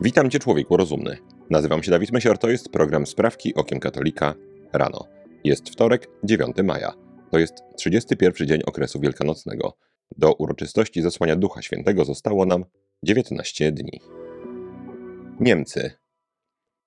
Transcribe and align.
Witam 0.00 0.30
Cię, 0.30 0.38
człowieku 0.38 0.76
rozumny. 0.76 1.16
Nazywam 1.50 1.82
się 1.82 1.90
Dawid 1.90 2.12
Mysior, 2.12 2.38
to 2.38 2.50
jest 2.50 2.68
program 2.68 3.06
Sprawki 3.06 3.54
Okiem 3.54 3.80
Katolika 3.80 4.34
rano. 4.72 5.04
Jest 5.44 5.70
wtorek, 5.70 6.08
9 6.24 6.56
maja. 6.64 6.92
To 7.30 7.38
jest 7.38 7.54
31 7.76 8.46
dzień 8.46 8.60
okresu 8.66 9.00
wielkanocnego. 9.00 9.76
Do 10.18 10.32
uroczystości 10.32 11.02
zesłania 11.02 11.36
Ducha 11.36 11.62
Świętego 11.62 12.04
zostało 12.04 12.46
nam 12.46 12.64
19 13.02 13.72
dni. 13.72 14.00
Niemcy. 15.40 15.90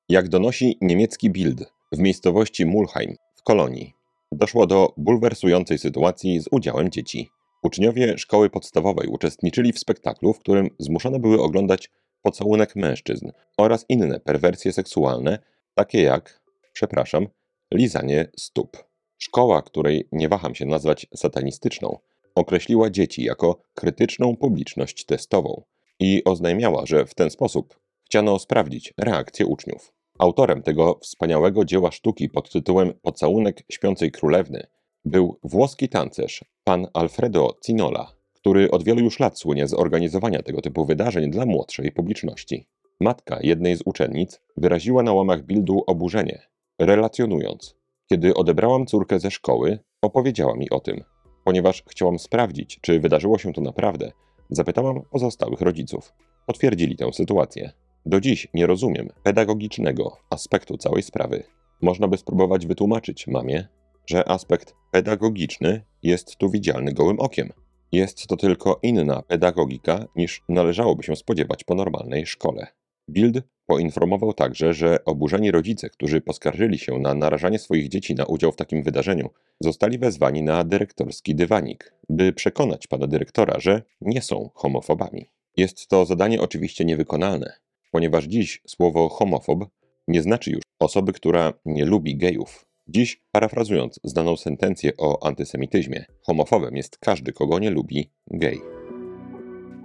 Jak 0.10 0.30
donosi 0.30 0.78
niemiecki 0.82 1.30
Bild 1.30 1.74
w 1.92 2.00
miejscowości 2.00 2.66
Mulheim 2.66 3.16
w 3.36 3.44
Kolonii, 3.44 3.94
doszło 4.32 4.68
do 4.68 4.94
bulwersującej 4.98 5.78
sytuacji 5.78 6.40
z 6.40 6.46
udziałem 6.52 6.90
dzieci. 6.92 7.30
Uczniowie 7.64 8.18
szkoły 8.18 8.50
podstawowej 8.50 9.08
uczestniczyli 9.08 9.74
w 9.74 9.80
spektaklu, 9.80 10.34
w 10.34 10.40
którym 10.40 10.70
zmuszone 10.80 11.20
były 11.20 11.42
oglądać 11.42 11.92
pocałunek 12.22 12.76
mężczyzn 12.76 13.32
oraz 13.58 13.86
inne 13.90 14.20
perwersje 14.20 14.74
seksualne, 14.74 15.40
takie 15.76 16.02
jak, 16.02 16.42
przepraszam, 16.74 17.28
lizanie 17.74 18.28
stóp. 18.38 18.90
Szkoła, 19.18 19.62
której 19.62 20.08
nie 20.12 20.30
waham 20.30 20.56
się 20.56 20.66
nazwać 20.66 21.08
satanistyczną, 21.16 22.00
określiła 22.36 22.90
dzieci 22.90 23.24
jako 23.24 23.62
krytyczną 23.74 24.38
publiczność 24.38 25.06
testową 25.06 25.64
i 26.00 26.24
oznajmiała, 26.26 26.86
że 26.86 27.06
w 27.06 27.16
ten 27.16 27.30
sposób 27.30 27.80
chciano 28.06 28.40
sprawdzić 28.40 28.94
reakcję 28.98 29.46
uczniów. 29.46 29.94
Autorem 30.20 30.62
tego 30.62 31.00
wspaniałego 31.02 31.66
dzieła 31.66 31.92
sztuki 31.92 32.30
pod 32.30 32.50
tytułem 32.52 32.94
Pocałunek 33.02 33.64
śpiącej 33.72 34.12
królewny 34.12 34.68
był 35.06 35.40
włoski 35.44 35.90
tancerz 35.90 36.46
pan 36.64 36.88
Alfredo 36.94 37.58
Cinola, 37.66 38.19
który 38.50 38.72
od 38.72 38.84
wielu 38.84 39.00
już 39.00 39.20
lat 39.20 39.40
słynie 39.40 39.68
z 39.68 39.74
organizowania 39.74 40.42
tego 40.42 40.62
typu 40.62 40.86
wydarzeń 40.86 41.32
dla 41.32 41.46
młodszej 41.46 41.92
publiczności. 41.92 42.68
Matka 43.00 43.40
jednej 43.42 43.76
z 43.76 43.82
uczennic 43.86 44.42
wyraziła 44.58 45.04
na 45.04 45.14
łamach 45.14 45.46
Bildu 45.46 45.84
oburzenie, 45.88 46.42
relacjonując: 46.80 47.76
Kiedy 48.08 48.34
odebrałam 48.34 48.86
córkę 48.86 49.20
ze 49.20 49.32
szkoły, 49.32 49.80
opowiedziała 50.02 50.56
mi 50.56 50.70
o 50.70 50.80
tym. 50.80 51.04
Ponieważ 51.44 51.84
chciałam 51.90 52.20
sprawdzić, 52.20 52.80
czy 52.82 53.00
wydarzyło 53.00 53.38
się 53.38 53.54
to 53.54 53.62
naprawdę, 53.62 54.12
zapytałam 54.50 55.02
pozostałych 55.12 55.62
rodziców. 55.62 56.14
Potwierdzili 56.46 56.96
tę 56.96 57.14
sytuację. 57.14 57.72
Do 58.06 58.20
dziś 58.20 58.48
nie 58.54 58.68
rozumiem 58.68 59.10
pedagogicznego 59.24 60.18
aspektu 60.30 60.78
całej 60.78 61.04
sprawy. 61.04 61.44
Można 61.82 62.08
by 62.08 62.18
spróbować 62.18 62.68
wytłumaczyć 62.68 63.28
mamie, 63.28 63.68
że 64.06 64.30
aspekt 64.30 64.76
pedagogiczny 64.92 65.84
jest 66.04 66.36
tu 66.38 66.50
widzialny 66.50 66.94
gołym 66.94 67.20
okiem. 67.20 67.50
Jest 67.92 68.28
to 68.28 68.38
tylko 68.38 68.80
inna 68.84 69.22
pedagogika 69.22 70.06
niż 70.16 70.44
należałoby 70.50 71.04
się 71.04 71.16
spodziewać 71.16 71.64
po 71.64 71.76
normalnej 71.76 72.26
szkole. 72.26 72.68
Bild 73.10 73.42
poinformował 73.66 74.34
także, 74.34 74.74
że 74.74 75.06
oburzeni 75.06 75.52
rodzice, 75.52 75.90
którzy 75.90 76.22
poskarżyli 76.22 76.80
się 76.80 77.00
na 77.00 77.14
narażanie 77.14 77.60
swoich 77.60 77.90
dzieci 77.90 78.16
na 78.16 78.26
udział 78.26 78.52
w 78.52 78.56
takim 78.56 78.84
wydarzeniu, 78.84 79.30
zostali 79.60 79.98
wezwani 79.98 80.44
na 80.44 80.64
dyrektorski 80.64 81.36
dywanik, 81.36 81.94
by 82.10 82.34
przekonać 82.34 82.88
pana 82.88 83.08
dyrektora, 83.08 83.60
że 83.60 83.82
nie 84.02 84.22
są 84.22 84.50
homofobami. 84.56 85.30
Jest 85.58 85.88
to 85.88 86.06
zadanie 86.06 86.42
oczywiście 86.42 86.86
niewykonalne, 86.86 87.54
ponieważ 87.92 88.26
dziś 88.26 88.62
słowo 88.68 89.10
homofob 89.10 89.66
nie 90.08 90.22
znaczy 90.22 90.52
już 90.52 90.62
osoby, 90.80 91.14
która 91.14 91.54
nie 91.66 91.86
lubi 91.86 92.18
gejów. 92.18 92.69
Dziś, 92.92 93.22
parafrazując 93.32 94.00
znaną 94.04 94.38
sentencję 94.38 94.92
o 94.98 95.28
antysemityzmie, 95.28 96.06
homofobem 96.22 96.76
jest 96.76 96.98
każdy, 96.98 97.34
kogo 97.34 97.60
nie 97.60 97.70
lubi 97.70 98.12
gej. 98.32 98.62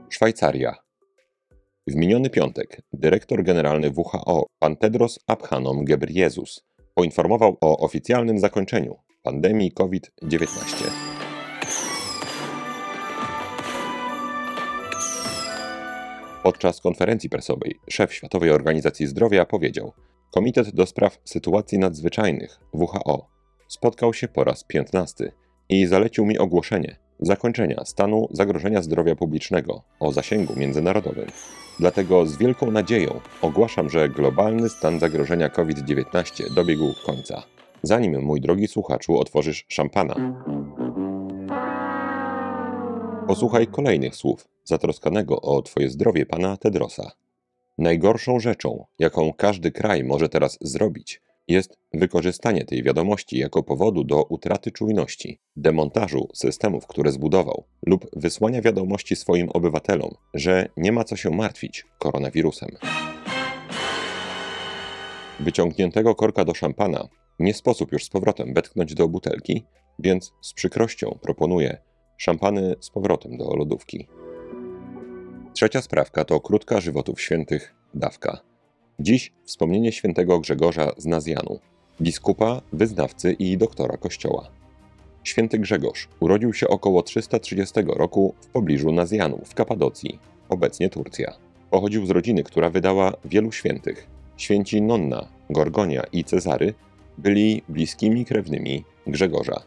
Szwajcaria. 0.09 0.75
W 1.87 1.95
miniony 1.95 2.31
piątek 2.31 2.83
dyrektor 2.93 3.43
generalny 3.43 3.91
WHO, 3.97 4.47
pan 4.59 4.77
Tedros 4.77 5.19
Adhanom 5.27 5.85
Ghebreyesus, 5.85 6.65
poinformował 6.95 7.57
o 7.61 7.79
oficjalnym 7.79 8.39
zakończeniu 8.39 8.97
pandemii 9.23 9.73
COVID-19. 9.73 10.47
Podczas 16.43 16.81
konferencji 16.81 17.31
prasowej 17.31 17.75
szef 17.91 18.14
Światowej 18.14 18.51
Organizacji 18.51 19.07
Zdrowia 19.07 19.45
powiedział: 19.45 19.93
Komitet 20.34 20.70
do 20.70 20.86
spraw 20.86 21.18
sytuacji 21.24 21.78
nadzwyczajnych 21.78 22.61
WHO 22.72 23.28
spotkał 23.68 24.14
się 24.14 24.28
po 24.28 24.45
raz 24.45 24.64
15 24.64 25.33
i 25.68 25.86
zalecił 25.86 26.27
mi 26.27 26.39
ogłoszenie 26.39 26.96
zakończenia 27.20 27.84
stanu 27.84 28.28
zagrożenia 28.30 28.83
zdrowia 28.83 29.17
publicznego 29.17 29.83
o 30.00 30.12
zasięgu 30.12 30.56
międzynarodowym. 30.56 31.27
Dlatego 31.78 32.27
z 32.27 32.36
wielką 32.36 32.70
nadzieją 32.70 33.20
ogłaszam, 33.42 33.90
że 33.90 34.08
globalny 34.08 34.68
stan 34.68 35.00
zagrożenia 35.00 35.48
COVID-19 35.48 36.55
dobiegł 36.55 36.95
końca. 37.06 37.42
Zanim, 37.83 38.22
mój 38.22 38.40
drogi 38.40 38.68
słuchaczu, 38.68 39.18
otworzysz 39.18 39.64
szampana, 39.68 40.14
posłuchaj 43.27 43.66
kolejnych 43.66 44.16
słów 44.16 44.48
zatroskanego 44.64 45.40
o 45.40 45.62
Twoje 45.62 45.90
zdrowie 45.90 46.27
pana 46.27 46.56
Tedrosa. 46.56 47.23
Najgorszą 47.79 48.40
rzeczą, 48.40 48.85
jaką 48.98 49.33
każdy 49.33 49.73
kraj 49.73 50.05
może 50.05 50.29
teraz 50.29 50.58
zrobić, 50.61 51.23
jest 51.48 51.79
wykorzystanie 51.95 52.64
tej 52.64 52.83
wiadomości 52.83 53.39
jako 53.39 53.62
powodu 53.62 54.05
do 54.05 54.23
utraty 54.23 54.70
czujności, 54.70 55.40
demontażu 55.57 56.29
systemów, 56.34 56.86
które 56.86 57.13
zbudował, 57.13 57.64
lub 57.86 58.07
wysłania 58.17 58.63
wiadomości 58.63 59.17
swoim 59.17 59.48
obywatelom, 59.51 60.11
że 60.34 60.68
nie 60.77 60.92
ma 60.92 61.05
co 61.05 61.17
się 61.17 61.30
martwić 61.30 61.86
koronawirusem. 61.98 62.70
Wyciągniętego 65.40 66.14
korka 66.14 66.45
do 66.45 66.55
szampana 66.55 67.08
nie 67.39 67.55
sposób 67.55 67.92
już 67.92 68.05
z 68.05 68.08
powrotem 68.08 68.55
wetknąć 68.55 68.95
do 68.95 69.08
butelki, 69.08 69.64
więc 69.98 70.33
z 70.40 70.52
przykrością 70.52 71.18
proponuję 71.23 71.79
szampany 72.17 72.74
z 72.80 72.90
powrotem 72.90 73.36
do 73.36 73.57
lodówki. 73.57 74.08
Trzecia 75.55 75.83
sprawka 75.83 76.25
to 76.25 76.41
krótka 76.41 76.81
żywotów 76.81 77.20
świętych 77.20 77.75
dawka. 77.95 78.41
Dziś 78.98 79.33
wspomnienie 79.45 79.92
świętego 79.92 80.41
Grzegorza 80.41 80.92
z 80.97 81.07
Nazjanu, 81.07 81.59
biskupa, 82.01 82.61
wyznawcy 82.73 83.33
i 83.33 83.59
doktora 83.59 83.97
kościoła. 83.97 84.51
Święty 85.25 85.59
Grzegorz 85.59 86.09
urodził 86.20 86.53
się 86.53 86.69
około 86.69 87.03
330 87.03 87.75
roku 87.87 88.35
w 88.41 88.47
pobliżu 88.47 88.93
Nazjanu 88.93 89.41
w 89.45 89.55
Kapadocji, 89.55 90.19
obecnie 90.48 90.91
Turcja. 90.91 91.33
Pochodził 91.70 92.07
z 92.07 92.11
rodziny, 92.11 92.43
która 92.43 92.70
wydała 92.70 93.13
wielu 93.25 93.53
świętych. 93.53 94.07
Święci 94.37 94.83
Nonna, 94.83 95.29
Gorgonia 95.51 96.03
i 96.13 96.25
Cezary 96.25 96.75
byli 97.19 97.63
bliskimi 97.69 98.25
krewnymi 98.25 98.85
Grzegorza. 99.07 99.63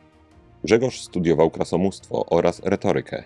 Grzegorz 0.64 1.02
studiował 1.02 1.50
krasomóstwo 1.50 2.26
oraz 2.26 2.62
retorykę, 2.64 3.24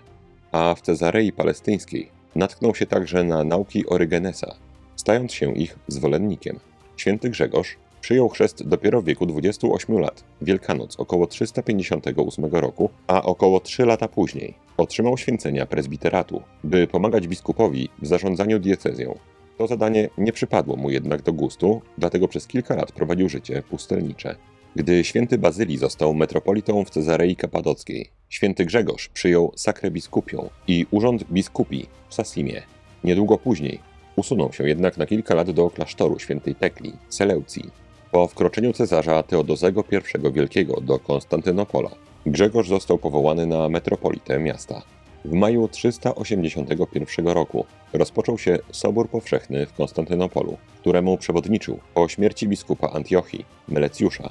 a 0.52 0.74
w 0.74 0.80
Cezarei 0.80 1.32
Palestyńskiej 1.32 2.11
natknął 2.34 2.74
się 2.74 2.86
także 2.86 3.24
na 3.24 3.44
nauki 3.44 3.86
Orygenesa, 3.86 4.54
stając 4.96 5.32
się 5.32 5.54
ich 5.54 5.78
zwolennikiem. 5.88 6.60
Święty 6.96 7.30
Grzegorz 7.30 7.76
przyjął 8.00 8.28
chrzest 8.28 8.68
dopiero 8.68 9.02
w 9.02 9.04
wieku 9.04 9.26
28 9.26 9.98
lat, 9.98 10.24
Wielkanoc 10.42 11.00
około 11.00 11.26
358 11.26 12.44
roku, 12.44 12.90
a 13.06 13.22
około 13.22 13.60
3 13.60 13.86
lata 13.86 14.08
później 14.08 14.54
otrzymał 14.76 15.18
święcenia 15.18 15.66
prezbiteratu, 15.66 16.42
by 16.64 16.86
pomagać 16.86 17.28
biskupowi 17.28 17.88
w 18.02 18.06
zarządzaniu 18.06 18.58
diecezją. 18.58 19.18
To 19.58 19.66
zadanie 19.66 20.08
nie 20.18 20.32
przypadło 20.32 20.76
mu 20.76 20.90
jednak 20.90 21.22
do 21.22 21.32
gustu, 21.32 21.82
dlatego 21.98 22.28
przez 22.28 22.46
kilka 22.46 22.76
lat 22.76 22.92
prowadził 22.92 23.28
życie 23.28 23.62
pustelnicze. 23.70 24.36
Gdy 24.76 25.04
święty 25.04 25.38
Bazylii 25.38 25.78
został 25.78 26.14
metropolitą 26.14 26.84
w 26.84 26.90
Cezarei 26.90 27.36
Kapadockiej, 27.36 28.10
święty 28.28 28.64
Grzegorz 28.64 29.08
przyjął 29.08 29.52
sakrę 29.56 29.90
biskupią 29.90 30.50
i 30.68 30.86
urząd 30.90 31.24
biskupi 31.24 31.86
w 32.08 32.14
Sasimie. 32.14 32.62
Niedługo 33.04 33.38
później 33.38 33.78
usunął 34.16 34.52
się 34.52 34.68
jednak 34.68 34.96
na 34.96 35.06
kilka 35.06 35.34
lat 35.34 35.50
do 35.50 35.70
klasztoru 35.70 36.18
świętej 36.18 36.54
Tekli, 36.54 36.92
Seleucji. 37.08 37.70
Po 38.10 38.26
wkroczeniu 38.28 38.72
cesarza 38.72 39.22
Teodozego 39.22 39.84
I 39.92 40.32
Wielkiego 40.32 40.80
do 40.80 40.98
Konstantynopola, 40.98 41.90
Grzegorz 42.26 42.68
został 42.68 42.98
powołany 42.98 43.46
na 43.46 43.68
metropolitę 43.68 44.38
miasta. 44.38 44.82
W 45.24 45.32
maju 45.32 45.68
381 45.68 47.28
roku 47.28 47.66
rozpoczął 47.92 48.38
się 48.38 48.58
Sobór 48.70 49.08
Powszechny 49.08 49.66
w 49.66 49.72
Konstantynopolu, 49.72 50.56
któremu 50.80 51.18
przewodniczył 51.18 51.78
po 51.94 52.08
śmierci 52.08 52.48
biskupa 52.48 52.90
Antiochii, 52.90 53.44
Melecjusza, 53.68 54.30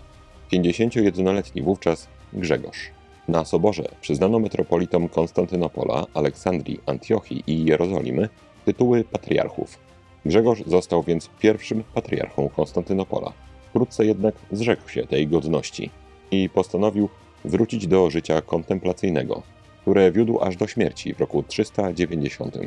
51-letni 0.53 1.62
wówczas 1.62 2.07
Grzegorz. 2.33 2.92
Na 3.27 3.45
soborze 3.45 3.83
przyznano 4.01 4.39
metropolitom 4.39 5.09
Konstantynopola, 5.09 6.06
Aleksandrii, 6.13 6.80
Antiochii 6.86 7.44
i 7.48 7.65
Jerozolimy 7.65 8.30
tytuły 8.65 9.03
patriarchów. 9.03 9.80
Grzegorz 10.25 10.63
został 10.68 11.03
więc 11.03 11.30
pierwszym 11.39 11.83
patriarchą 11.94 12.50
Konstantynopola. 12.50 13.33
Wkrótce 13.69 14.06
jednak 14.06 14.36
zrzekł 14.51 14.89
się 14.89 15.07
tej 15.07 15.27
godności 15.27 15.89
i 16.31 16.50
postanowił 16.50 17.09
wrócić 17.45 17.88
do 17.88 18.09
życia 18.09 18.42
kontemplacyjnego, 18.42 19.44
które 19.81 20.12
wiódł 20.12 20.39
aż 20.42 20.57
do 20.57 20.68
śmierci 20.68 21.13
w 21.13 21.19
roku 21.19 21.44
390. 21.44 22.57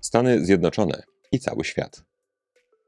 Stany 0.00 0.44
Zjednoczone 0.44 1.02
i 1.32 1.38
cały 1.38 1.64
świat. 1.64 2.02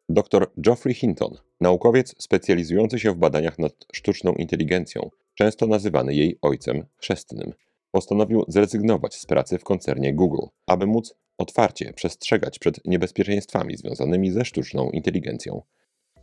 Dr 0.09 0.47
Geoffrey 0.57 0.95
Hinton, 0.95 1.35
naukowiec 1.61 2.15
specjalizujący 2.19 2.99
się 2.99 3.13
w 3.13 3.17
badaniach 3.17 3.59
nad 3.59 3.73
sztuczną 3.93 4.33
inteligencją, 4.33 5.11
często 5.35 5.67
nazywany 5.67 6.15
jej 6.15 6.39
ojcem 6.43 6.87
chrzestnym, 6.97 7.53
postanowił 7.91 8.45
zrezygnować 8.49 9.15
z 9.15 9.27
pracy 9.27 9.59
w 9.59 9.65
koncernie 9.65 10.15
Google, 10.15 10.47
aby 10.67 10.87
móc 10.87 11.15
otwarcie 11.39 11.93
przestrzegać 11.93 12.59
przed 12.59 12.85
niebezpieczeństwami 12.85 13.77
związanymi 13.77 14.31
ze 14.31 14.45
sztuczną 14.45 14.91
inteligencją. 14.91 15.63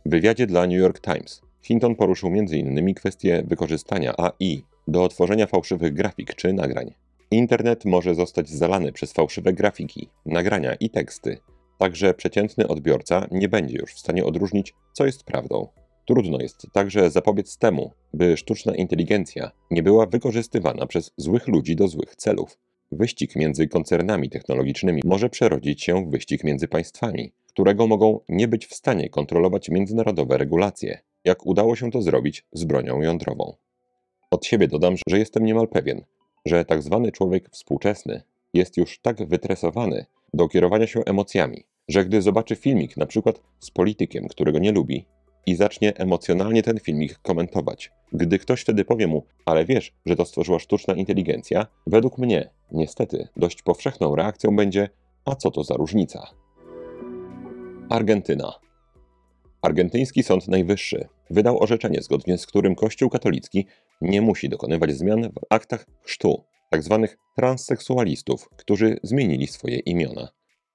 W 0.06 0.10
wywiadzie 0.10 0.46
dla 0.46 0.66
New 0.66 0.78
York 0.78 1.00
Times 1.00 1.42
Hinton 1.62 1.96
poruszył 1.96 2.28
m.in. 2.28 2.94
kwestię 2.94 3.42
wykorzystania 3.46 4.14
AI 4.16 4.62
do 4.88 5.04
otworzenia 5.04 5.46
fałszywych 5.46 5.94
grafik 5.94 6.34
czy 6.34 6.52
nagrań. 6.52 6.94
Internet 7.30 7.84
może 7.84 8.14
zostać 8.14 8.48
zalany 8.48 8.92
przez 8.92 9.12
fałszywe 9.12 9.52
grafiki, 9.52 10.08
nagrania 10.26 10.74
i 10.74 10.90
teksty, 10.90 11.38
Także 11.78 12.14
przeciętny 12.14 12.68
odbiorca 12.68 13.26
nie 13.30 13.48
będzie 13.48 13.78
już 13.78 13.94
w 13.94 13.98
stanie 13.98 14.24
odróżnić, 14.24 14.74
co 14.92 15.06
jest 15.06 15.24
prawdą. 15.24 15.68
Trudno 16.06 16.38
jest 16.40 16.66
także 16.72 17.10
zapobiec 17.10 17.58
temu, 17.58 17.90
by 18.14 18.36
sztuczna 18.36 18.74
inteligencja 18.74 19.50
nie 19.70 19.82
była 19.82 20.06
wykorzystywana 20.06 20.86
przez 20.86 21.12
złych 21.16 21.48
ludzi 21.48 21.76
do 21.76 21.88
złych 21.88 22.16
celów. 22.16 22.58
Wyścig 22.92 23.36
między 23.36 23.68
koncernami 23.68 24.30
technologicznymi 24.30 25.02
może 25.04 25.28
przerodzić 25.28 25.82
się 25.82 26.06
w 26.06 26.10
wyścig 26.10 26.44
między 26.44 26.68
państwami, 26.68 27.32
którego 27.48 27.86
mogą 27.86 28.20
nie 28.28 28.48
być 28.48 28.66
w 28.66 28.74
stanie 28.74 29.08
kontrolować 29.08 29.68
międzynarodowe 29.68 30.38
regulacje, 30.38 30.98
jak 31.24 31.46
udało 31.46 31.76
się 31.76 31.90
to 31.90 32.02
zrobić 32.02 32.46
z 32.52 32.64
bronią 32.64 33.00
jądrową. 33.00 33.56
Od 34.30 34.46
siebie 34.46 34.68
dodam, 34.68 34.94
że 35.08 35.18
jestem 35.18 35.44
niemal 35.44 35.68
pewien, 35.68 36.04
że 36.46 36.64
tak 36.64 36.82
zwany 36.82 37.12
człowiek 37.12 37.50
współczesny 37.50 38.22
jest 38.54 38.76
już 38.76 38.98
tak 38.98 39.28
wytresowany, 39.28 40.06
do 40.34 40.48
kierowania 40.48 40.86
się 40.86 41.00
emocjami, 41.04 41.64
że 41.88 42.04
gdy 42.04 42.22
zobaczy 42.22 42.56
filmik 42.56 42.96
na 42.96 43.06
przykład 43.06 43.40
z 43.60 43.70
politykiem, 43.70 44.28
którego 44.28 44.58
nie 44.58 44.72
lubi, 44.72 45.06
i 45.46 45.54
zacznie 45.54 45.96
emocjonalnie 45.96 46.62
ten 46.62 46.80
filmik 46.80 47.18
komentować. 47.18 47.92
Gdy 48.12 48.38
ktoś 48.38 48.60
wtedy 48.60 48.84
powie 48.84 49.06
mu, 49.06 49.26
ale 49.44 49.64
wiesz, 49.64 49.92
że 50.06 50.16
to 50.16 50.24
stworzyła 50.24 50.58
sztuczna 50.58 50.94
inteligencja, 50.94 51.66
według 51.86 52.18
mnie, 52.18 52.50
niestety, 52.72 53.28
dość 53.36 53.62
powszechną 53.62 54.16
reakcją 54.16 54.56
będzie, 54.56 54.88
a 55.24 55.34
co 55.34 55.50
to 55.50 55.64
za 55.64 55.74
różnica? 55.74 56.26
Argentyna. 57.90 58.52
Argentyński 59.62 60.22
Sąd 60.22 60.48
Najwyższy 60.48 61.08
wydał 61.30 61.62
orzeczenie, 61.62 62.02
zgodnie 62.02 62.38
z 62.38 62.46
którym 62.46 62.74
Kościół 62.74 63.10
katolicki 63.10 63.66
nie 64.00 64.22
musi 64.22 64.48
dokonywać 64.48 64.92
zmian 64.92 65.22
w 65.22 65.40
aktach 65.50 65.86
chrztu 66.02 66.44
tzw. 66.72 66.98
Tak 67.02 67.18
transseksualistów, 67.36 68.48
którzy 68.56 68.96
zmienili 69.02 69.46
swoje 69.46 69.78
imiona. 69.78 70.28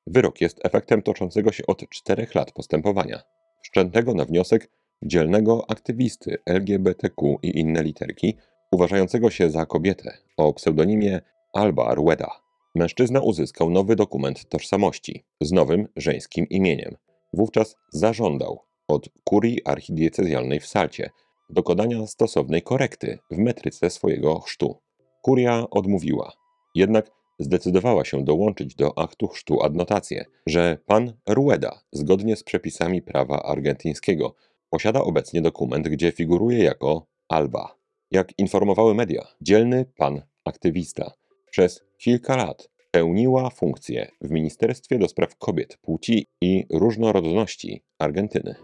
Wyrok 0.07 0.41
jest 0.41 0.59
efektem 0.63 1.01
toczącego 1.01 1.51
się 1.51 1.63
od 1.67 1.89
czterech 1.89 2.35
lat 2.35 2.51
postępowania, 2.51 3.21
wszczętego 3.63 4.13
na 4.13 4.25
wniosek 4.25 4.69
dzielnego 5.03 5.65
aktywisty 5.69 6.37
LGBTQ 6.45 7.37
i 7.43 7.59
inne 7.59 7.83
literki, 7.83 8.37
uważającego 8.71 9.29
się 9.29 9.49
za 9.49 9.65
kobietę 9.65 10.17
o 10.37 10.53
pseudonimie 10.53 11.21
Alba 11.53 11.95
Rueda. 11.95 12.29
Mężczyzna 12.75 13.19
uzyskał 13.19 13.69
nowy 13.69 13.95
dokument 13.95 14.49
tożsamości 14.49 15.25
z 15.41 15.51
nowym 15.51 15.87
żeńskim 15.95 16.49
imieniem. 16.49 16.95
Wówczas 17.33 17.75
zażądał 17.93 18.59
od 18.87 19.09
kurii 19.23 19.65
archidiecezjalnej 19.65 20.59
w 20.59 20.67
Salcie 20.67 21.09
dokonania 21.49 22.07
stosownej 22.07 22.61
korekty 22.61 23.19
w 23.31 23.37
metryce 23.37 23.89
swojego 23.89 24.39
chrztu. 24.39 24.81
Kuria 25.21 25.69
odmówiła. 25.69 26.33
Jednak 26.75 27.11
zdecydowała 27.39 28.05
się 28.05 28.23
dołączyć 28.23 28.75
do 28.75 28.97
aktu 28.97 29.27
chrztu 29.27 29.63
adnotację, 29.63 30.25
że 30.47 30.77
pan 30.85 31.13
Rueda, 31.29 31.81
zgodnie 31.91 32.35
z 32.35 32.43
przepisami 32.43 33.01
prawa 33.01 33.43
argentyńskiego, 33.43 34.35
posiada 34.69 35.01
obecnie 35.01 35.41
dokument, 35.41 35.87
gdzie 35.87 36.11
figuruje 36.11 36.63
jako 36.63 37.05
Alba. 37.29 37.75
Jak 38.11 38.39
informowały 38.39 38.95
media, 38.95 39.27
dzielny 39.41 39.85
pan 39.97 40.21
aktywista 40.45 41.11
przez 41.51 41.83
kilka 41.97 42.35
lat 42.35 42.69
pełniła 42.91 43.49
funkcję 43.49 44.11
w 44.21 44.31
Ministerstwie 44.31 44.99
do 44.99 45.07
Spraw 45.07 45.35
Kobiet, 45.35 45.77
Płci 45.77 46.27
i 46.41 46.65
Różnorodności 46.73 47.83
Argentyny. 47.99 48.55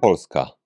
Polska 0.00 0.61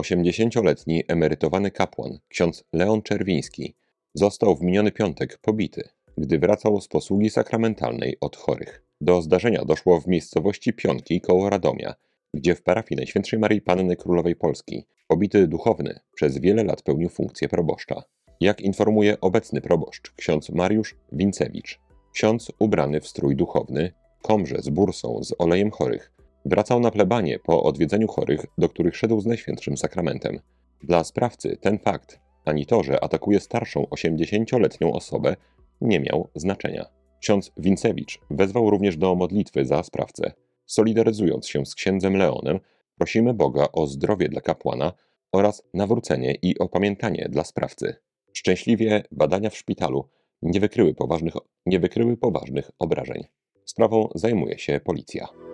80-letni 0.00 1.04
emerytowany 1.08 1.70
kapłan, 1.70 2.18
ksiądz 2.28 2.64
Leon 2.72 3.02
Czerwiński, 3.02 3.74
został 4.14 4.56
w 4.56 4.62
miniony 4.62 4.92
piątek 4.92 5.38
pobity, 5.38 5.88
gdy 6.18 6.38
wracał 6.38 6.80
z 6.80 6.88
posługi 6.88 7.30
sakramentalnej 7.30 8.16
od 8.20 8.36
chorych. 8.36 8.82
Do 9.00 9.22
zdarzenia 9.22 9.64
doszło 9.64 10.00
w 10.00 10.06
miejscowości 10.06 10.72
Pionki 10.72 11.20
koło 11.20 11.50
Radomia, 11.50 11.94
gdzie 12.34 12.54
w 12.54 12.62
parafii 12.62 12.96
Najświętszej 12.96 13.38
Marii 13.38 13.60
Panny 13.60 13.96
Królowej 13.96 14.36
Polski 14.36 14.86
pobity 15.08 15.48
duchowny 15.48 16.00
przez 16.14 16.38
wiele 16.38 16.64
lat 16.64 16.82
pełnił 16.82 17.08
funkcję 17.08 17.48
proboszcza. 17.48 18.02
Jak 18.40 18.60
informuje 18.60 19.20
obecny 19.20 19.60
proboszcz, 19.60 20.12
ksiądz 20.16 20.50
Mariusz 20.50 20.96
Wincewicz, 21.12 21.80
ksiądz 22.12 22.52
ubrany 22.58 23.00
w 23.00 23.08
strój 23.08 23.36
duchowny, 23.36 23.92
komrze 24.22 24.56
z 24.62 24.68
bursą 24.68 25.24
z 25.24 25.34
olejem 25.38 25.70
chorych, 25.70 26.12
Wracał 26.46 26.80
na 26.80 26.90
plebanie 26.90 27.38
po 27.38 27.62
odwiedzeniu 27.62 28.08
chorych, 28.08 28.46
do 28.58 28.68
których 28.68 28.96
szedł 28.96 29.20
z 29.20 29.26
Najświętszym 29.26 29.76
Sakramentem. 29.76 30.40
Dla 30.82 31.04
sprawcy 31.04 31.56
ten 31.60 31.78
fakt, 31.78 32.20
ani 32.44 32.66
to, 32.66 32.82
że 32.82 33.04
atakuje 33.04 33.40
starszą 33.40 33.82
80-letnią 33.82 34.92
osobę, 34.92 35.36
nie 35.80 36.00
miał 36.00 36.28
znaczenia. 36.34 36.86
Ksiądz 37.20 37.52
Wincewicz 37.56 38.20
wezwał 38.30 38.70
również 38.70 38.96
do 38.96 39.14
modlitwy 39.14 39.64
za 39.64 39.82
sprawcę. 39.82 40.32
Solidaryzując 40.66 41.48
się 41.48 41.66
z 41.66 41.74
księdzem 41.74 42.16
Leonem, 42.16 42.60
prosimy 42.98 43.34
Boga 43.34 43.68
o 43.72 43.86
zdrowie 43.86 44.28
dla 44.28 44.40
kapłana 44.40 44.92
oraz 45.32 45.62
nawrócenie 45.74 46.34
i 46.42 46.58
opamiętanie 46.58 47.28
dla 47.30 47.44
sprawcy. 47.44 47.94
Szczęśliwie 48.32 49.02
badania 49.10 49.50
w 49.50 49.56
szpitalu 49.56 50.08
nie 50.42 50.60
wykryły 50.60 50.94
poważnych, 50.94 51.34
nie 51.66 51.80
wykryły 51.80 52.16
poważnych 52.16 52.70
obrażeń. 52.78 53.24
Sprawą 53.64 54.08
zajmuje 54.14 54.58
się 54.58 54.80
policja. 54.84 55.45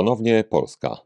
Ponownie 0.00 0.44
Polska. 0.44 0.96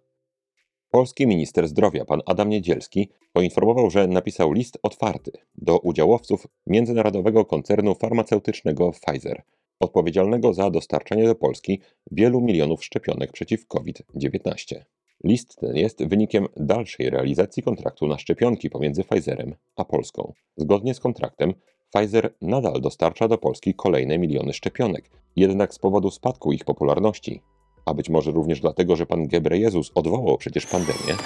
Polski 0.90 1.26
minister 1.26 1.68
zdrowia 1.68 2.04
pan 2.04 2.20
Adam 2.26 2.48
Niedzielski 2.48 3.08
poinformował, 3.32 3.90
że 3.90 4.06
napisał 4.06 4.52
list 4.52 4.78
otwarty 4.82 5.32
do 5.54 5.78
udziałowców 5.78 6.46
międzynarodowego 6.66 7.44
koncernu 7.44 7.94
farmaceutycznego 7.94 8.92
Pfizer, 8.92 9.42
odpowiedzialnego 9.80 10.54
za 10.54 10.70
dostarczanie 10.70 11.26
do 11.26 11.34
Polski 11.34 11.80
wielu 12.10 12.40
milionów 12.40 12.84
szczepionek 12.84 13.32
przeciw 13.32 13.66
COVID-19. 13.66 14.76
List 15.24 15.56
ten 15.56 15.76
jest 15.76 16.06
wynikiem 16.06 16.46
dalszej 16.56 17.10
realizacji 17.10 17.62
kontraktu 17.62 18.06
na 18.06 18.18
szczepionki 18.18 18.70
pomiędzy 18.70 19.04
Pfizerem 19.04 19.54
a 19.76 19.84
Polską. 19.84 20.32
Zgodnie 20.56 20.94
z 20.94 21.00
kontraktem 21.00 21.54
Pfizer 21.92 22.34
nadal 22.42 22.80
dostarcza 22.80 23.28
do 23.28 23.38
Polski 23.38 23.74
kolejne 23.74 24.18
miliony 24.18 24.52
szczepionek, 24.52 25.10
jednak 25.36 25.74
z 25.74 25.78
powodu 25.78 26.10
spadku 26.10 26.52
ich 26.52 26.64
popularności 26.64 27.42
a 27.84 27.94
być 27.94 28.10
może 28.10 28.30
również 28.30 28.60
dlatego, 28.60 28.96
że 28.96 29.06
pan 29.06 29.28
Gebrejezus 29.28 29.92
odwołał 29.94 30.38
przecież 30.38 30.66
pandemię, 30.66 31.16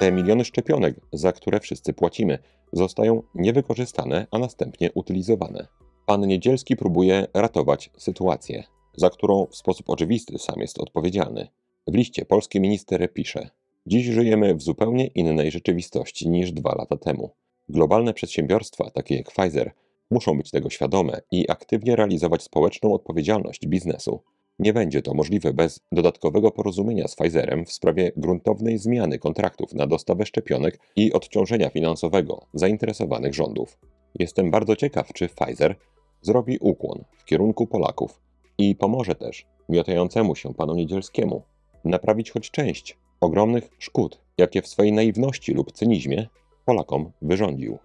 te 0.00 0.12
miliony 0.12 0.44
szczepionek, 0.44 1.00
za 1.12 1.32
które 1.32 1.60
wszyscy 1.60 1.92
płacimy, 1.92 2.38
zostają 2.72 3.22
niewykorzystane, 3.34 4.26
a 4.30 4.38
następnie 4.38 4.92
utylizowane. 4.92 5.66
Pan 6.06 6.26
Niedzielski 6.26 6.76
próbuje 6.76 7.26
ratować 7.34 7.90
sytuację, 7.96 8.64
za 8.96 9.10
którą 9.10 9.46
w 9.46 9.56
sposób 9.56 9.90
oczywisty 9.90 10.38
sam 10.38 10.60
jest 10.60 10.78
odpowiedzialny. 10.78 11.48
W 11.86 11.94
liście 11.94 12.24
polski 12.24 12.60
minister 12.60 13.12
pisze: 13.12 13.50
Dziś 13.86 14.06
żyjemy 14.06 14.54
w 14.54 14.62
zupełnie 14.62 15.06
innej 15.06 15.50
rzeczywistości 15.50 16.28
niż 16.28 16.52
dwa 16.52 16.74
lata 16.74 16.96
temu. 16.96 17.30
Globalne 17.68 18.14
przedsiębiorstwa, 18.14 18.90
takie 18.90 19.16
jak 19.16 19.30
Pfizer, 19.30 19.72
muszą 20.10 20.36
być 20.38 20.50
tego 20.50 20.70
świadome 20.70 21.20
i 21.30 21.50
aktywnie 21.50 21.96
realizować 21.96 22.42
społeczną 22.42 22.94
odpowiedzialność 22.94 23.66
biznesu. 23.66 24.22
Nie 24.58 24.72
będzie 24.72 25.02
to 25.02 25.14
możliwe 25.14 25.52
bez 25.52 25.80
dodatkowego 25.92 26.50
porozumienia 26.50 27.08
z 27.08 27.16
Pfizerem 27.16 27.66
w 27.66 27.72
sprawie 27.72 28.12
gruntownej 28.16 28.78
zmiany 28.78 29.18
kontraktów 29.18 29.74
na 29.74 29.86
dostawę 29.86 30.26
szczepionek 30.26 30.80
i 30.96 31.12
odciążenia 31.12 31.70
finansowego 31.70 32.46
zainteresowanych 32.54 33.34
rządów. 33.34 33.78
Jestem 34.18 34.50
bardzo 34.50 34.76
ciekaw, 34.76 35.12
czy 35.12 35.28
Pfizer 35.28 35.76
zrobi 36.22 36.58
ukłon 36.60 37.04
w 37.18 37.24
kierunku 37.24 37.66
Polaków 37.66 38.20
i 38.58 38.76
pomoże 38.76 39.14
też 39.14 39.46
miotającemu 39.68 40.36
się 40.36 40.54
panu 40.54 40.74
Niedzielskiemu 40.74 41.42
naprawić 41.84 42.30
choć 42.30 42.50
część 42.50 42.98
ogromnych 43.20 43.70
szkód, 43.78 44.20
jakie 44.38 44.62
w 44.62 44.68
swojej 44.68 44.92
naiwności 44.92 45.54
lub 45.54 45.72
cynizmie 45.72 46.26
Polakom 46.64 47.12
wyrządził. 47.22 47.78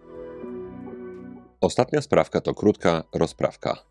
Ostatnia 1.63 2.01
sprawka 2.01 2.41
to 2.41 2.53
krótka 2.53 3.03
rozprawka. 3.13 3.83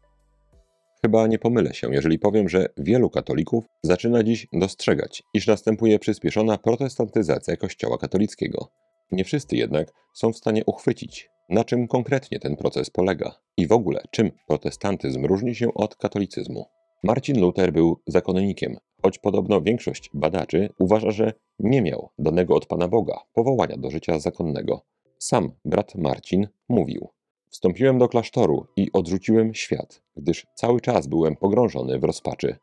Chyba 1.03 1.27
nie 1.27 1.39
pomylę 1.39 1.75
się, 1.75 1.95
jeżeli 1.95 2.19
powiem, 2.19 2.49
że 2.49 2.67
wielu 2.77 3.11
katolików 3.11 3.65
zaczyna 3.83 4.23
dziś 4.23 4.47
dostrzegać, 4.53 5.23
iż 5.35 5.47
następuje 5.47 5.99
przyspieszona 5.99 6.59
protestantyzacja 6.59 7.57
Kościoła 7.57 7.99
katolickiego. 7.99 8.69
Nie 9.13 9.25
wszyscy 9.25 9.57
jednak 9.57 9.93
są 10.15 10.33
w 10.33 10.37
stanie 10.37 10.65
uchwycić, 10.67 11.31
na 11.49 11.65
czym 11.65 11.89
konkretnie 11.89 12.39
ten 12.39 12.57
proces 12.57 12.91
polega 12.91 13.35
i 13.57 13.67
w 13.67 13.73
ogóle 13.73 14.03
czym 14.11 14.31
protestantyzm 14.49 15.25
różni 15.25 15.55
się 15.55 15.75
od 15.75 15.97
katolicyzmu. 15.97 16.65
Marcin 17.05 17.41
Luther 17.41 17.73
był 17.73 18.01
zakonnikiem, 18.07 18.77
choć 19.03 19.19
podobno 19.19 19.61
większość 19.61 20.11
badaczy 20.15 20.69
uważa, 20.79 21.11
że 21.11 21.33
nie 21.59 21.83
miał 21.83 22.11
danego 22.19 22.55
od 22.55 22.67
Pana 22.67 22.89
Boga 22.89 23.19
powołania 23.35 23.77
do 23.77 23.91
życia 23.91 24.19
zakonnego. 24.19 24.81
Sam 25.19 25.53
brat 25.65 25.95
Marcin 25.95 26.49
mówił: 26.69 27.09
Wstąpiłem 27.53 27.99
do 27.99 28.09
klasztoru 28.09 28.67
i 28.77 28.93
odrzuciłem 28.93 29.55
świat, 29.55 30.03
gdyż 30.17 30.47
cały 30.55 30.81
czas 30.81 31.07
byłem 31.07 31.37
pogrążony 31.37 31.99
w 31.99 32.05
rozpaczy. 32.05 32.57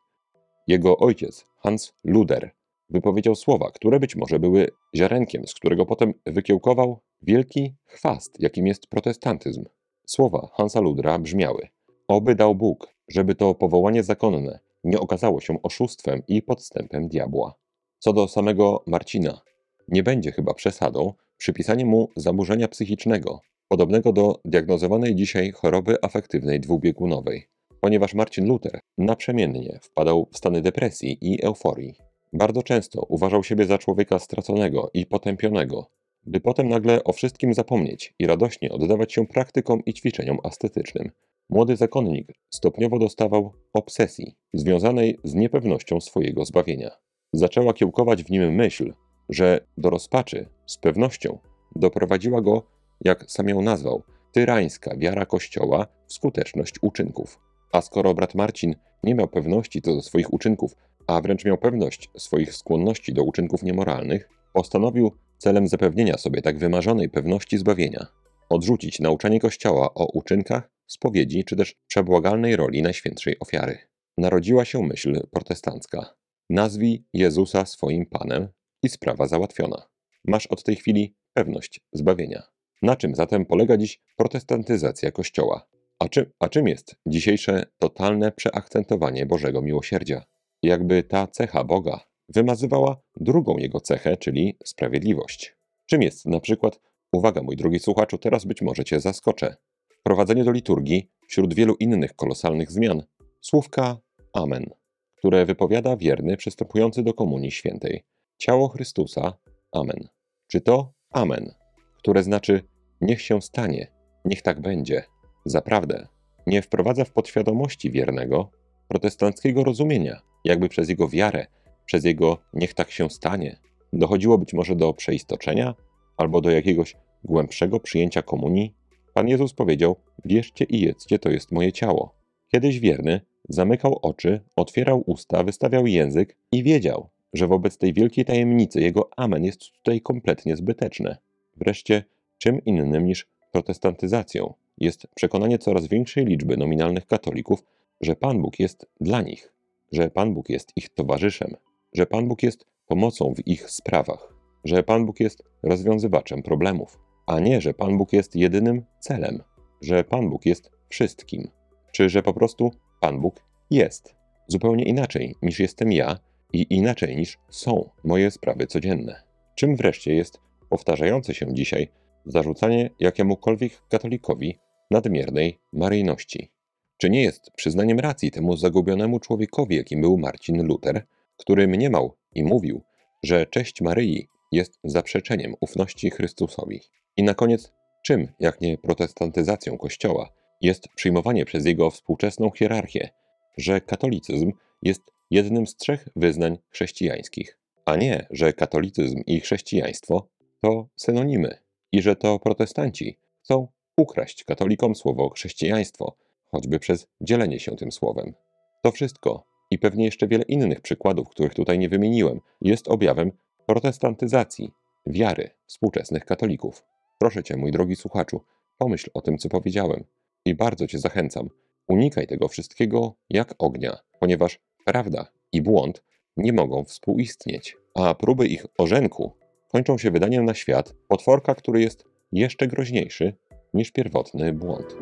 Jego 0.66 0.98
ojciec, 0.98 1.46
Hans 1.56 1.92
Luder, 2.04 2.50
wypowiedział 2.88 3.34
słowa, 3.34 3.70
które 3.70 4.00
być 4.00 4.16
może 4.16 4.38
były 4.38 4.68
ziarenkiem, 4.96 5.46
z 5.46 5.54
którego 5.54 5.86
potem 5.86 6.14
wykiełkował 6.26 7.00
wielki 7.22 7.74
chwast, 7.84 8.40
jakim 8.40 8.66
jest 8.66 8.86
protestantyzm. 8.86 9.64
Słowa 10.06 10.48
Hansa 10.52 10.80
Ludra 10.80 11.18
brzmiały: 11.18 11.68
Oby 12.08 12.34
dał 12.34 12.54
Bóg, 12.54 12.94
żeby 13.08 13.34
to 13.34 13.54
powołanie 13.54 14.02
zakonne 14.02 14.58
nie 14.84 15.00
okazało 15.00 15.40
się 15.40 15.62
oszustwem 15.62 16.22
i 16.28 16.42
podstępem 16.42 17.08
diabła. 17.08 17.54
Co 17.98 18.12
do 18.12 18.28
samego 18.28 18.84
Marcina, 18.86 19.40
nie 19.88 20.02
będzie 20.02 20.32
chyba 20.32 20.54
przesadą 20.54 21.14
przypisanie 21.36 21.86
mu 21.86 22.08
zaburzenia 22.16 22.68
psychicznego, 22.68 23.40
podobnego 23.72 24.12
do 24.12 24.40
diagnozowanej 24.44 25.14
dzisiaj 25.14 25.52
choroby 25.52 25.96
afektywnej 26.02 26.60
dwubiegunowej, 26.60 27.46
ponieważ 27.80 28.14
Marcin 28.14 28.46
Luther 28.46 28.80
naprzemiennie 28.98 29.78
wpadał 29.82 30.28
w 30.32 30.36
stany 30.36 30.60
depresji 30.60 31.18
i 31.20 31.44
euforii. 31.44 31.94
Bardzo 32.32 32.62
często 32.62 33.06
uważał 33.08 33.44
siebie 33.44 33.64
za 33.64 33.78
człowieka 33.78 34.18
straconego 34.18 34.90
i 34.94 35.06
potępionego, 35.06 35.86
by 36.26 36.40
potem 36.40 36.68
nagle 36.68 37.04
o 37.04 37.12
wszystkim 37.12 37.54
zapomnieć 37.54 38.14
i 38.18 38.26
radośnie 38.26 38.72
oddawać 38.72 39.12
się 39.12 39.26
praktykom 39.26 39.84
i 39.86 39.94
ćwiczeniom 39.94 40.38
ascetycznym. 40.42 41.10
Młody 41.50 41.76
zakonnik 41.76 42.32
stopniowo 42.50 42.98
dostawał 42.98 43.52
obsesji 43.72 44.36
związanej 44.52 45.18
z 45.24 45.34
niepewnością 45.34 46.00
swojego 46.00 46.44
zbawienia. 46.44 46.90
Zaczęła 47.32 47.72
kiełkować 47.72 48.24
w 48.24 48.30
nim 48.30 48.54
myśl, 48.54 48.92
że 49.28 49.60
do 49.78 49.90
rozpaczy 49.90 50.48
z 50.66 50.78
pewnością 50.78 51.38
doprowadziła 51.76 52.40
go, 52.40 52.79
jak 53.04 53.30
sam 53.30 53.48
ją 53.48 53.62
nazwał, 53.62 54.02
tyrańska 54.32 54.96
wiara 54.96 55.26
Kościoła 55.26 55.86
w 56.06 56.12
skuteczność 56.12 56.74
uczynków. 56.82 57.38
A 57.72 57.80
skoro 57.80 58.14
brat 58.14 58.34
Marcin 58.34 58.74
nie 59.04 59.14
miał 59.14 59.28
pewności 59.28 59.82
co 59.82 59.94
do 59.94 60.02
swoich 60.02 60.32
uczynków, 60.32 60.76
a 61.06 61.20
wręcz 61.20 61.44
miał 61.44 61.58
pewność 61.58 62.10
swoich 62.16 62.54
skłonności 62.54 63.12
do 63.12 63.22
uczynków 63.22 63.62
niemoralnych, 63.62 64.28
postanowił 64.52 65.12
celem 65.38 65.68
zapewnienia 65.68 66.18
sobie 66.18 66.42
tak 66.42 66.58
wymarzonej 66.58 67.08
pewności 67.08 67.58
zbawienia 67.58 68.20
odrzucić 68.50 69.00
nauczanie 69.00 69.40
Kościoła 69.40 69.94
o 69.94 70.06
uczynkach, 70.06 70.70
spowiedzi 70.86 71.44
czy 71.44 71.56
też 71.56 71.74
przebłagalnej 71.86 72.56
roli 72.56 72.82
Najświętszej 72.82 73.38
Ofiary. 73.40 73.78
Narodziła 74.18 74.64
się 74.64 74.82
myśl 74.82 75.26
protestancka. 75.30 76.14
Nazwij 76.50 77.04
Jezusa 77.12 77.66
swoim 77.66 78.06
Panem 78.06 78.48
i 78.82 78.88
sprawa 78.88 79.26
załatwiona. 79.26 79.86
Masz 80.24 80.46
od 80.46 80.64
tej 80.64 80.76
chwili 80.76 81.16
pewność 81.34 81.80
zbawienia. 81.92 82.42
Na 82.82 82.96
czym 82.96 83.14
zatem 83.14 83.46
polega 83.46 83.76
dziś 83.76 84.00
protestantyzacja 84.16 85.10
Kościoła? 85.10 85.66
A, 85.98 86.08
czy, 86.08 86.32
a 86.38 86.48
czym 86.48 86.68
jest 86.68 86.96
dzisiejsze 87.06 87.66
totalne 87.78 88.32
przeakcentowanie 88.32 89.26
Bożego 89.26 89.62
miłosierdzia? 89.62 90.24
Jakby 90.62 91.02
ta 91.02 91.26
cecha 91.26 91.64
Boga 91.64 92.00
wymazywała 92.28 93.00
drugą 93.16 93.58
jego 93.58 93.80
cechę, 93.80 94.16
czyli 94.16 94.58
sprawiedliwość. 94.64 95.56
Czym 95.86 96.02
jest 96.02 96.26
na 96.26 96.40
przykład, 96.40 96.80
uwaga 97.12 97.42
mój 97.42 97.56
drogi 97.56 97.78
słuchaczu, 97.78 98.18
teraz 98.18 98.44
być 98.44 98.62
może 98.62 98.84
cię 98.84 99.00
zaskoczę, 99.00 99.56
wprowadzenie 99.88 100.44
do 100.44 100.52
liturgii 100.52 101.10
wśród 101.28 101.54
wielu 101.54 101.74
innych 101.74 102.16
kolosalnych 102.16 102.72
zmian 102.72 103.02
słówka 103.40 103.98
Amen, 104.32 104.70
które 105.16 105.46
wypowiada 105.46 105.96
wierny 105.96 106.36
przystępujący 106.36 107.02
do 107.02 107.14
Komunii 107.14 107.50
Świętej. 107.50 108.04
Ciało 108.38 108.68
Chrystusa, 108.68 109.38
Amen. 109.72 110.08
Czy 110.46 110.60
to 110.60 110.92
Amen, 111.10 111.59
które 112.00 112.22
znaczy 112.22 112.62
niech 113.00 113.20
się 113.20 113.42
stanie, 113.42 113.86
niech 114.24 114.42
tak 114.42 114.60
będzie, 114.60 115.04
zaprawdę, 115.44 116.08
nie 116.46 116.62
wprowadza 116.62 117.04
w 117.04 117.12
podświadomości 117.12 117.90
wiernego 117.90 118.50
protestanckiego 118.88 119.64
rozumienia, 119.64 120.20
jakby 120.44 120.68
przez 120.68 120.88
jego 120.88 121.08
wiarę, 121.08 121.46
przez 121.86 122.04
jego 122.04 122.38
niech 122.54 122.74
tak 122.74 122.90
się 122.90 123.10
stanie, 123.10 123.56
dochodziło 123.92 124.38
być 124.38 124.52
może 124.52 124.76
do 124.76 124.94
przeistoczenia 124.94 125.74
albo 126.16 126.40
do 126.40 126.50
jakiegoś 126.50 126.96
głębszego 127.24 127.80
przyjęcia 127.80 128.22
komunii? 128.22 128.74
Pan 129.14 129.28
Jezus 129.28 129.54
powiedział: 129.54 129.96
Bierzcie 130.26 130.64
i 130.64 130.80
jedzcie, 130.80 131.18
to 131.18 131.30
jest 131.30 131.52
moje 131.52 131.72
ciało. 131.72 132.14
Kiedyś 132.52 132.80
wierny 132.80 133.20
zamykał 133.48 133.98
oczy, 134.02 134.40
otwierał 134.56 135.02
usta, 135.06 135.44
wystawiał 135.44 135.86
język 135.86 136.36
i 136.52 136.62
wiedział, 136.62 137.08
że 137.32 137.46
wobec 137.46 137.78
tej 137.78 137.92
wielkiej 137.92 138.24
tajemnicy 138.24 138.80
jego 138.80 139.08
amen 139.16 139.44
jest 139.44 139.72
tutaj 139.72 140.00
kompletnie 140.00 140.56
zbyteczne. 140.56 141.16
Wreszcie, 141.60 142.04
czym 142.38 142.64
innym 142.64 143.06
niż 143.06 143.28
protestantyzacją 143.52 144.54
jest 144.78 145.06
przekonanie 145.14 145.58
coraz 145.58 145.86
większej 145.86 146.24
liczby 146.24 146.56
nominalnych 146.56 147.06
katolików, 147.06 147.62
że 148.00 148.16
Pan 148.16 148.42
Bóg 148.42 148.60
jest 148.60 148.86
dla 149.00 149.22
nich, 149.22 149.52
że 149.92 150.10
Pan 150.10 150.34
Bóg 150.34 150.48
jest 150.48 150.72
ich 150.76 150.88
towarzyszem, 150.88 151.56
że 151.92 152.06
Pan 152.06 152.28
Bóg 152.28 152.42
jest 152.42 152.66
pomocą 152.86 153.34
w 153.34 153.46
ich 153.48 153.70
sprawach, 153.70 154.34
że 154.64 154.82
Pan 154.82 155.06
Bóg 155.06 155.20
jest 155.20 155.42
rozwiązywaczem 155.62 156.42
problemów, 156.42 156.98
a 157.26 157.40
nie, 157.40 157.60
że 157.60 157.74
Pan 157.74 157.98
Bóg 157.98 158.12
jest 158.12 158.36
jedynym 158.36 158.84
celem, 159.00 159.42
że 159.82 160.04
Pan 160.04 160.30
Bóg 160.30 160.46
jest 160.46 160.70
wszystkim, 160.88 161.50
czy 161.92 162.08
że 162.08 162.22
po 162.22 162.34
prostu 162.34 162.70
Pan 163.00 163.20
Bóg 163.20 163.44
jest. 163.70 164.14
Zupełnie 164.48 164.84
inaczej 164.84 165.34
niż 165.42 165.60
jestem 165.60 165.92
ja 165.92 166.18
i 166.52 166.66
inaczej 166.70 167.16
niż 167.16 167.38
są 167.50 167.90
moje 168.04 168.30
sprawy 168.30 168.66
codzienne. 168.66 169.22
Czym 169.54 169.76
wreszcie 169.76 170.14
jest 170.14 170.40
powtarzające 170.70 171.34
się 171.34 171.54
dzisiaj 171.54 171.88
zarzucanie 172.26 172.90
jakiemukolwiek 172.98 173.72
katolikowi 173.88 174.58
nadmiernej 174.90 175.58
maryjności? 175.72 176.52
Czy 176.98 177.10
nie 177.10 177.22
jest 177.22 177.50
przyznaniem 177.56 177.98
racji 177.98 178.30
temu 178.30 178.56
zagubionemu 178.56 179.20
człowiekowi, 179.20 179.76
jakim 179.76 180.00
był 180.00 180.18
Marcin 180.18 180.62
Luther, 180.62 181.06
który 181.36 181.68
mniemał 181.68 182.16
i 182.34 182.44
mówił, 182.44 182.82
że 183.22 183.46
cześć 183.46 183.80
Maryi 183.80 184.28
jest 184.52 184.78
zaprzeczeniem 184.84 185.54
ufności 185.60 186.10
Chrystusowi? 186.10 186.80
I 187.16 187.22
na 187.22 187.34
koniec, 187.34 187.72
czym, 188.04 188.28
jak 188.40 188.60
nie 188.60 188.78
protestantyzacją 188.78 189.78
Kościoła, 189.78 190.32
jest 190.60 190.88
przyjmowanie 190.96 191.44
przez 191.44 191.66
jego 191.66 191.90
współczesną 191.90 192.50
hierarchię, 192.50 193.10
że 193.58 193.80
katolicyzm 193.80 194.52
jest 194.82 195.02
jednym 195.30 195.66
z 195.66 195.76
trzech 195.76 196.08
wyznań 196.16 196.58
chrześcijańskich, 196.70 197.58
a 197.84 197.96
nie, 197.96 198.26
że 198.30 198.52
katolicyzm 198.52 199.22
i 199.26 199.40
chrześcijaństwo 199.40 200.28
to 200.60 200.88
synonimy 200.96 201.58
i 201.92 202.02
że 202.02 202.16
to 202.16 202.38
protestanci 202.38 203.18
chcą 203.42 203.68
ukraść 203.96 204.44
katolikom 204.44 204.94
słowo 204.94 205.30
chrześcijaństwo, 205.30 206.16
choćby 206.52 206.78
przez 206.78 207.06
dzielenie 207.20 207.60
się 207.60 207.76
tym 207.76 207.92
słowem. 207.92 208.34
To 208.82 208.90
wszystko 208.90 209.44
i 209.70 209.78
pewnie 209.78 210.04
jeszcze 210.04 210.28
wiele 210.28 210.44
innych 210.44 210.80
przykładów, 210.80 211.28
których 211.28 211.54
tutaj 211.54 211.78
nie 211.78 211.88
wymieniłem, 211.88 212.40
jest 212.60 212.88
objawem 212.88 213.32
protestantyzacji 213.66 214.72
wiary 215.06 215.50
współczesnych 215.66 216.24
katolików. 216.24 216.84
Proszę 217.18 217.42
cię, 217.42 217.56
mój 217.56 217.72
drogi 217.72 217.96
słuchaczu, 217.96 218.40
pomyśl 218.78 219.10
o 219.14 219.20
tym, 219.20 219.38
co 219.38 219.48
powiedziałem 219.48 220.04
i 220.44 220.54
bardzo 220.54 220.86
cię 220.86 220.98
zachęcam. 220.98 221.48
Unikaj 221.88 222.26
tego 222.26 222.48
wszystkiego 222.48 223.14
jak 223.30 223.54
ognia, 223.58 223.98
ponieważ 224.20 224.58
prawda 224.84 225.32
i 225.52 225.62
błąd 225.62 226.02
nie 226.36 226.52
mogą 226.52 226.84
współistnieć, 226.84 227.76
a 227.94 228.14
próby 228.14 228.46
ich 228.46 228.66
orzenku 228.78 229.32
kończą 229.72 229.98
się 229.98 230.10
wydaniem 230.10 230.44
na 230.44 230.54
świat 230.54 230.94
potworka, 231.08 231.54
który 231.54 231.80
jest 231.80 232.04
jeszcze 232.32 232.66
groźniejszy 232.66 233.34
niż 233.74 233.90
pierwotny 233.90 234.52
błąd. 234.52 234.96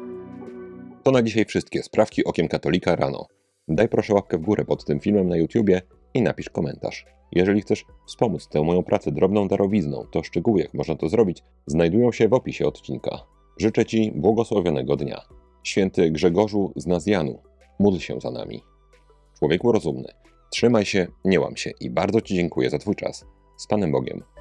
To 1.02 1.10
na 1.10 1.22
dzisiaj 1.22 1.44
wszystkie 1.44 1.82
sprawki 1.82 2.24
okiem 2.24 2.48
katolika 2.48 2.96
rano. 2.96 3.26
Daj 3.68 3.88
proszę 3.88 4.14
łapkę 4.14 4.38
w 4.38 4.42
górę 4.42 4.64
pod 4.64 4.84
tym 4.84 5.00
filmem 5.00 5.28
na 5.28 5.36
YouTubie 5.36 5.82
i 6.14 6.22
napisz 6.22 6.50
komentarz. 6.50 7.06
Jeżeli 7.32 7.60
chcesz 7.60 7.84
wspomóc 8.06 8.48
tę 8.48 8.62
moją 8.62 8.82
pracę 8.82 9.12
drobną 9.12 9.48
darowizną, 9.48 10.04
to 10.10 10.22
szczegóły 10.22 10.60
jak 10.60 10.74
można 10.74 10.94
to 10.94 11.08
zrobić 11.08 11.42
znajdują 11.66 12.12
się 12.12 12.28
w 12.28 12.32
opisie 12.32 12.66
odcinka. 12.66 13.18
Życzę 13.58 13.86
Ci 13.86 14.12
błogosławionego 14.14 14.96
dnia. 14.96 15.20
Święty 15.62 16.10
Grzegorzu 16.10 16.72
z 16.76 16.86
Nazjanu, 16.86 17.42
módl 17.78 17.98
się 17.98 18.20
za 18.20 18.30
nami. 18.30 18.62
Człowieku 19.38 19.72
rozumny, 19.72 20.08
trzymaj 20.50 20.84
się, 20.84 21.06
nie 21.24 21.40
łam 21.40 21.56
się 21.56 21.70
i 21.80 21.90
bardzo 21.90 22.20
Ci 22.20 22.34
dziękuję 22.34 22.70
za 22.70 22.78
Twój 22.78 22.94
czas. 22.94 23.24
Z 23.56 23.66
Panem 23.66 23.92
Bogiem. 23.92 24.37